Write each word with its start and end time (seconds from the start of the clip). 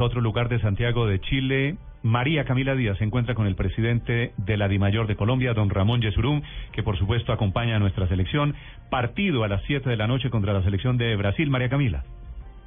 Otro 0.00 0.22
lugar 0.22 0.48
de 0.48 0.58
Santiago 0.58 1.06
de 1.06 1.20
Chile, 1.20 1.76
María 2.02 2.46
Camila 2.46 2.74
Díaz 2.74 2.96
se 2.96 3.04
encuentra 3.04 3.34
con 3.34 3.46
el 3.46 3.54
presidente 3.54 4.32
de 4.38 4.56
la 4.56 4.66
DIMAYOR 4.66 5.06
de 5.06 5.16
Colombia, 5.16 5.52
don 5.52 5.68
Ramón 5.68 6.00
Yesurum, 6.00 6.40
que 6.72 6.82
por 6.82 6.96
supuesto 6.96 7.30
acompaña 7.30 7.76
a 7.76 7.78
nuestra 7.78 8.08
selección. 8.08 8.54
Partido 8.88 9.44
a 9.44 9.48
las 9.48 9.62
7 9.64 9.90
de 9.90 9.98
la 9.98 10.06
noche 10.06 10.30
contra 10.30 10.54
la 10.54 10.62
selección 10.62 10.96
de 10.96 11.14
Brasil, 11.16 11.50
María 11.50 11.68
Camila. 11.68 12.04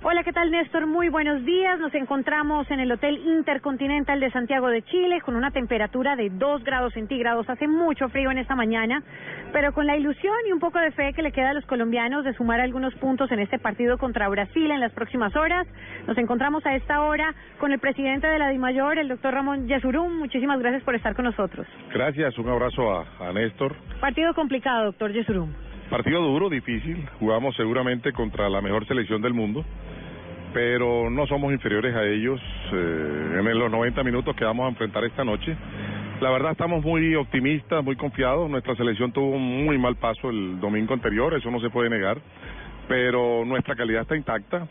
Hola, 0.08 0.24
¿qué 0.24 0.34
tal 0.34 0.52
Néstor? 0.52 0.86
Muy 0.86 1.10
buenos 1.10 1.44
días. 1.46 1.80
Nos 1.80 1.92
encontramos 1.96 2.70
en 2.70 2.80
el 2.80 2.92
Hotel 2.92 3.18
Intercontinental 3.26 4.20
de 4.20 4.30
Santiago 4.30 4.68
de 4.68 4.84
Chile 4.84 5.20
con 5.22 5.36
una 5.36 5.50
temperatura 5.50 6.16
de 6.16 6.30
2 6.30 6.64
grados 6.64 6.94
centígrados. 6.94 7.50
Hace 7.50 7.68
mucho 7.68 8.08
frío 8.10 8.30
en 8.30 8.38
esta 8.38 8.54
mañana, 8.54 9.02
pero 9.52 9.74
con 9.74 9.88
la 9.88 9.98
ilusión 9.98 10.36
y 10.48 10.52
un 10.52 10.60
poco 10.60 10.78
de 10.78 10.92
fe 10.92 11.14
que 11.14 11.24
le 11.24 11.32
queda 11.32 11.50
a 11.50 11.54
los 11.56 11.66
colombianos 11.66 12.24
de 12.24 12.36
sumar 12.36 12.60
algunos 12.60 12.94
puntos 12.94 13.32
en 13.32 13.40
este 13.40 13.58
partido 13.58 13.98
contra 13.98 14.30
Brasil 14.30 14.70
en 14.70 14.80
las 14.80 14.92
próximas 14.92 15.36
horas. 15.36 15.66
Nos 16.06 16.20
encontramos 16.20 16.64
a 16.68 16.76
esta 16.76 17.02
hora 17.02 17.34
con 17.60 17.72
el 17.72 17.80
presidente 17.80 18.28
de 18.28 18.38
la 18.38 18.50
DIMAYOR, 18.50 19.00
el 19.00 19.08
doctor 19.08 19.34
Ramón 19.34 19.68
Yesurum. 19.68 20.20
Muchísimas 20.20 20.60
gracias 20.60 20.84
por 20.84 20.94
estar 20.94 21.16
con 21.16 21.26
nosotros. 21.26 21.66
Gracias, 21.92 22.38
un 22.38 22.48
abrazo 22.48 22.92
a, 22.92 23.28
a 23.28 23.34
Néstor. 23.34 23.76
Partido 24.00 24.36
complicado, 24.36 24.86
doctor 24.86 25.12
Yesurum. 25.12 25.50
Partido 25.90 26.22
duro, 26.22 26.50
difícil. 26.50 27.08
Jugamos 27.20 27.56
seguramente 27.56 28.12
contra 28.12 28.50
la 28.50 28.62
mejor 28.62 28.88
selección 28.88 29.22
del 29.22 29.34
mundo 29.34 29.66
pero 30.56 31.10
no 31.10 31.28
somos 31.28 31.52
inferiores 31.52 31.94
a 31.94 32.06
ellos 32.06 32.40
eh, 32.72 33.36
en 33.38 33.60
los 33.60 33.70
90 33.70 34.02
minutos 34.06 34.34
que 34.38 34.46
vamos 34.46 34.66
a 34.66 34.70
enfrentar 34.70 35.04
esta 35.04 35.26
noche. 35.26 35.54
La 36.22 36.30
verdad 36.30 36.54
estamos 36.54 36.82
muy 36.82 37.14
optimistas, 37.16 37.84
muy 37.84 37.98
confiados. 37.98 38.50
Nuestra 38.50 38.74
selección 38.78 39.12
tuvo 39.12 39.32
un 39.32 39.66
muy 39.66 39.78
mal 39.78 39.98
paso 39.98 40.30
el 40.30 40.58
domingo 40.62 40.94
anterior, 40.94 41.34
eso 41.34 41.52
no 41.52 41.60
se 41.60 41.70
puede 41.70 41.90
negar, 41.90 42.20
pero 42.88 43.44
nuestra 43.44 43.76
calidad 43.76 44.04
está 44.04 44.16
intacta. 44.16 44.66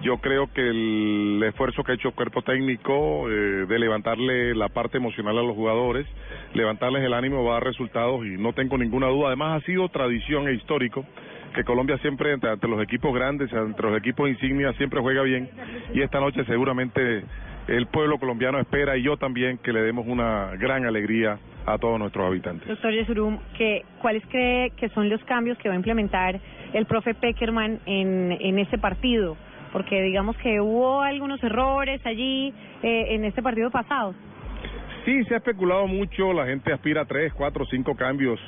Yo 0.00 0.18
creo 0.18 0.46
que 0.52 0.60
el 0.60 1.42
esfuerzo 1.42 1.82
que 1.82 1.92
ha 1.92 1.94
hecho 1.96 2.08
el 2.08 2.14
cuerpo 2.14 2.42
técnico 2.42 3.28
eh, 3.28 3.66
de 3.66 3.78
levantarle 3.80 4.54
la 4.54 4.68
parte 4.68 4.98
emocional 4.98 5.36
a 5.36 5.42
los 5.42 5.56
jugadores, 5.56 6.06
levantarles 6.54 7.02
el 7.02 7.14
ánimo 7.14 7.42
va 7.44 7.52
a 7.52 7.54
dar 7.54 7.64
resultados 7.64 8.24
y 8.24 8.30
no 8.40 8.52
tengo 8.52 8.78
ninguna 8.78 9.08
duda. 9.08 9.28
Además 9.28 9.60
ha 9.60 9.66
sido 9.66 9.88
tradición 9.88 10.46
e 10.46 10.54
histórico 10.54 11.04
que 11.52 11.64
Colombia 11.64 11.98
siempre 11.98 12.32
entre, 12.32 12.56
los 12.68 12.80
equipos 12.80 13.12
grandes, 13.12 13.52
entre 13.52 13.90
los 13.90 13.98
equipos 13.98 14.28
insignias, 14.28 14.76
siempre 14.76 15.00
juega 15.00 15.22
bien 15.22 15.50
y 15.92 16.02
esta 16.02 16.20
noche 16.20 16.44
seguramente 16.44 17.24
el 17.66 17.86
pueblo 17.86 18.18
colombiano 18.18 18.60
espera 18.60 18.96
y 18.96 19.02
yo 19.02 19.16
también 19.16 19.58
que 19.58 19.72
le 19.72 19.82
demos 19.82 20.06
una 20.06 20.52
gran 20.58 20.86
alegría 20.86 21.38
a 21.66 21.76
todos 21.76 21.98
nuestros 21.98 22.24
habitantes. 22.24 22.68
Doctor 22.68 22.92
Yesurum, 22.92 23.38
¿qué, 23.56 23.84
¿cuáles 24.00 24.22
cree 24.28 24.70
que 24.70 24.88
son 24.90 25.08
los 25.08 25.22
cambios 25.24 25.58
que 25.58 25.68
va 25.68 25.74
a 25.74 25.76
implementar 25.76 26.38
el 26.72 26.86
profe 26.86 27.14
Peckerman 27.14 27.80
en, 27.84 28.38
en 28.40 28.58
este 28.60 28.78
partido? 28.78 29.36
Porque 29.72 30.02
digamos 30.02 30.36
que 30.38 30.60
hubo 30.60 31.02
algunos 31.02 31.42
errores 31.42 32.00
allí 32.04 32.52
eh, 32.82 33.14
en 33.14 33.24
este 33.24 33.42
partido 33.42 33.70
pasado. 33.70 34.14
Sí, 35.04 35.24
se 35.24 35.34
ha 35.34 35.38
especulado 35.38 35.86
mucho, 35.86 36.32
la 36.32 36.46
gente 36.46 36.72
aspira 36.72 37.02
a 37.02 37.04
tres, 37.04 37.32
cuatro, 37.34 37.64
cinco 37.66 37.94
cambios 37.94 38.40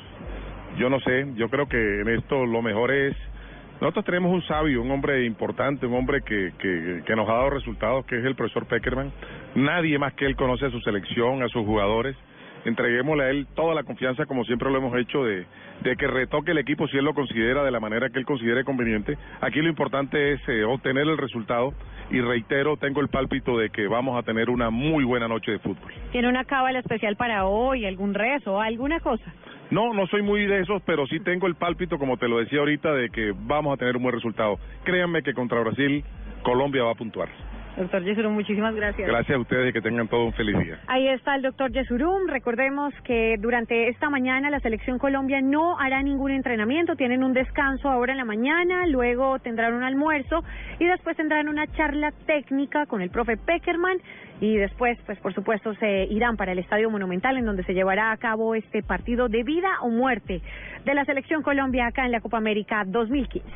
yo 0.77 0.89
no 0.89 0.99
sé, 1.01 1.27
yo 1.35 1.49
creo 1.49 1.67
que 1.67 2.01
en 2.01 2.07
esto 2.09 2.45
lo 2.45 2.61
mejor 2.61 2.91
es, 2.91 3.15
nosotros 3.79 4.05
tenemos 4.05 4.31
un 4.31 4.41
sabio, 4.43 4.81
un 4.81 4.91
hombre 4.91 5.25
importante, 5.25 5.85
un 5.85 5.95
hombre 5.95 6.21
que, 6.21 6.53
que, 6.57 7.01
que 7.05 7.15
nos 7.15 7.27
ha 7.29 7.33
dado 7.33 7.49
resultados, 7.49 8.05
que 8.05 8.17
es 8.17 8.25
el 8.25 8.35
profesor 8.35 8.65
Peckerman. 8.67 9.11
Nadie 9.55 9.97
más 9.97 10.13
que 10.13 10.25
él 10.25 10.35
conoce 10.35 10.67
a 10.67 10.71
su 10.71 10.79
selección, 10.81 11.43
a 11.43 11.47
sus 11.49 11.65
jugadores. 11.65 12.15
Entreguémosle 12.65 13.23
a 13.23 13.29
él 13.29 13.47
toda 13.55 13.73
la 13.73 13.83
confianza, 13.83 14.25
como 14.25 14.43
siempre 14.45 14.69
lo 14.69 14.77
hemos 14.77 14.95
hecho, 14.97 15.23
de, 15.23 15.45
de 15.81 15.95
que 15.95 16.07
retoque 16.07 16.51
el 16.51 16.59
equipo 16.59 16.87
si 16.87 16.97
él 16.97 17.05
lo 17.05 17.13
considera 17.13 17.63
de 17.63 17.71
la 17.71 17.79
manera 17.79 18.09
que 18.09 18.19
él 18.19 18.25
considere 18.25 18.63
conveniente. 18.63 19.17
Aquí 19.41 19.61
lo 19.61 19.69
importante 19.69 20.33
es 20.33 20.41
eh, 20.47 20.63
obtener 20.63 21.07
el 21.07 21.17
resultado 21.17 21.73
y 22.11 22.19
reitero, 22.19 22.77
tengo 22.77 23.01
el 23.01 23.07
pálpito 23.07 23.57
de 23.57 23.69
que 23.69 23.87
vamos 23.87 24.19
a 24.19 24.23
tener 24.23 24.49
una 24.49 24.69
muy 24.69 25.03
buena 25.03 25.27
noche 25.27 25.53
de 25.53 25.59
fútbol. 25.59 25.91
¿Tiene 26.11 26.27
una 26.27 26.43
cábala 26.43 26.79
especial 26.79 27.15
para 27.15 27.45
hoy, 27.45 27.85
algún 27.85 28.13
rezo, 28.13 28.59
alguna 28.59 28.99
cosa? 28.99 29.33
No, 29.71 29.93
no 29.93 30.05
soy 30.07 30.21
muy 30.21 30.45
de 30.45 30.59
esos, 30.59 30.81
pero 30.83 31.07
sí 31.07 31.21
tengo 31.21 31.47
el 31.47 31.55
pálpito, 31.55 31.97
como 31.97 32.17
te 32.17 32.27
lo 32.27 32.39
decía 32.39 32.59
ahorita, 32.59 32.93
de 32.93 33.09
que 33.09 33.33
vamos 33.33 33.73
a 33.73 33.77
tener 33.77 33.95
un 33.95 34.03
buen 34.03 34.15
resultado. 34.15 34.59
Créanme 34.83 35.23
que 35.23 35.33
contra 35.33 35.61
Brasil, 35.61 36.03
Colombia 36.43 36.83
va 36.83 36.91
a 36.91 36.95
puntuar. 36.95 37.29
Doctor 37.77 38.03
Yesurum, 38.03 38.33
muchísimas 38.33 38.75
gracias. 38.75 39.07
Gracias 39.07 39.35
a 39.35 39.39
ustedes 39.39 39.69
y 39.69 39.73
que 39.73 39.81
tengan 39.81 40.07
todo 40.07 40.25
un 40.25 40.33
feliz 40.33 40.57
día. 40.59 40.79
Ahí 40.87 41.07
está 41.07 41.35
el 41.35 41.41
doctor 41.41 41.71
Yesurum. 41.71 42.27
Recordemos 42.27 42.93
que 43.03 43.37
durante 43.39 43.87
esta 43.87 44.09
mañana 44.09 44.49
la 44.49 44.59
selección 44.59 44.97
Colombia 44.97 45.41
no 45.41 45.79
hará 45.79 46.03
ningún 46.03 46.31
entrenamiento. 46.31 46.95
Tienen 46.95 47.23
un 47.23 47.33
descanso 47.33 47.89
ahora 47.89 48.11
en 48.11 48.17
la 48.17 48.25
mañana, 48.25 48.85
luego 48.87 49.39
tendrán 49.39 49.73
un 49.73 49.83
almuerzo 49.83 50.43
y 50.79 50.85
después 50.85 51.15
tendrán 51.15 51.47
una 51.47 51.65
charla 51.67 52.11
técnica 52.25 52.85
con 52.85 53.01
el 53.01 53.09
profe 53.09 53.37
Peckerman 53.37 53.97
y 54.41 54.57
después, 54.57 54.97
pues 55.05 55.19
por 55.19 55.33
supuesto, 55.33 55.73
se 55.75 56.05
irán 56.05 56.35
para 56.35 56.51
el 56.51 56.59
Estadio 56.59 56.89
Monumental 56.89 57.37
en 57.37 57.45
donde 57.45 57.63
se 57.63 57.73
llevará 57.73 58.11
a 58.11 58.17
cabo 58.17 58.55
este 58.55 58.81
partido 58.81 59.29
de 59.29 59.43
vida 59.43 59.69
o 59.81 59.89
muerte 59.89 60.41
de 60.83 60.95
la 60.95 61.05
selección 61.05 61.43
Colombia 61.43 61.87
acá 61.87 62.05
en 62.05 62.11
la 62.11 62.21
Copa 62.21 62.37
América 62.37 62.83
2015. 62.85 63.47